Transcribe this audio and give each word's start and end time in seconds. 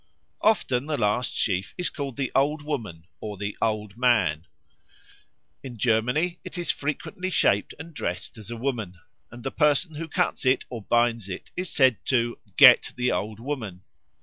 Often 0.41 0.87
the 0.87 0.97
last 0.97 1.35
sheaf 1.35 1.75
is 1.77 1.91
called 1.91 2.15
the 2.17 2.31
Old 2.33 2.63
Woman 2.63 3.05
or 3.19 3.37
the 3.37 3.55
Old 3.61 3.97
Man. 3.97 4.47
In 5.61 5.77
Germany 5.77 6.39
it 6.43 6.57
is 6.57 6.71
frequently 6.71 7.29
shaped 7.29 7.75
and 7.77 7.93
dressed 7.93 8.35
as 8.39 8.49
a 8.49 8.57
woman, 8.57 8.99
and 9.29 9.43
the 9.43 9.51
person 9.51 9.93
who 9.93 10.07
cuts 10.07 10.43
it 10.43 10.65
or 10.71 10.81
binds 10.81 11.29
it 11.29 11.51
is 11.55 11.69
said 11.69 12.03
to 12.05 12.39
"get 12.57 12.93
the 12.95 13.11
Old 13.11 13.39
Woman." 13.39 13.83